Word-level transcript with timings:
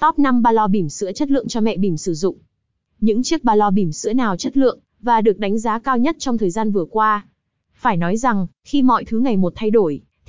Top 0.00 0.18
5 0.18 0.42
ba 0.42 0.52
lo 0.52 0.68
bỉm 0.68 0.88
sữa 0.88 1.12
chất 1.12 1.30
lượng 1.30 1.48
cho 1.48 1.60
mẹ 1.60 1.76
bỉm 1.76 1.96
sử 1.96 2.14
dụng. 2.14 2.36
Những 3.00 3.22
chiếc 3.22 3.44
ba 3.44 3.54
lo 3.54 3.70
bỉm 3.70 3.92
sữa 3.92 4.12
nào 4.12 4.36
chất 4.36 4.56
lượng 4.56 4.78
và 5.00 5.20
được 5.20 5.38
đánh 5.38 5.58
giá 5.58 5.78
cao 5.78 5.98
nhất 5.98 6.16
trong 6.18 6.38
thời 6.38 6.50
gian 6.50 6.72
vừa 6.72 6.84
qua? 6.84 7.26
Phải 7.74 7.96
nói 7.96 8.16
rằng, 8.16 8.46
khi 8.64 8.82
mọi 8.82 9.04
thứ 9.04 9.18
ngày 9.18 9.36
một 9.36 9.52
thay 9.56 9.70
đổi, 9.70 10.02